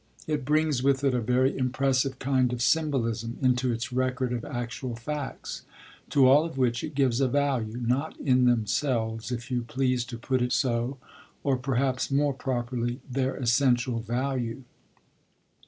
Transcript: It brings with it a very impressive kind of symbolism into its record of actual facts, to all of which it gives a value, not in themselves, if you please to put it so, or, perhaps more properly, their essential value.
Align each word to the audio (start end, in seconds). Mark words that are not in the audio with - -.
It 0.25 0.45
brings 0.45 0.81
with 0.81 1.03
it 1.03 1.13
a 1.13 1.21
very 1.21 1.55
impressive 1.55 2.17
kind 2.17 2.51
of 2.51 2.63
symbolism 2.63 3.37
into 3.39 3.71
its 3.71 3.93
record 3.93 4.33
of 4.33 4.43
actual 4.43 4.95
facts, 4.95 5.61
to 6.09 6.25
all 6.27 6.43
of 6.43 6.57
which 6.57 6.83
it 6.83 6.95
gives 6.95 7.21
a 7.21 7.27
value, 7.27 7.79
not 7.79 8.19
in 8.19 8.45
themselves, 8.45 9.31
if 9.31 9.51
you 9.51 9.61
please 9.61 10.03
to 10.05 10.17
put 10.17 10.41
it 10.41 10.53
so, 10.53 10.97
or, 11.43 11.55
perhaps 11.55 12.09
more 12.09 12.33
properly, 12.33 12.99
their 13.07 13.35
essential 13.35 13.99
value. 13.99 14.63